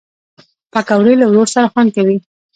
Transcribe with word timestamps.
پکورې 0.73 1.13
له 1.21 1.25
ورور 1.29 1.47
سره 1.55 1.71
خوند 1.71 1.89
کوي 1.95 2.17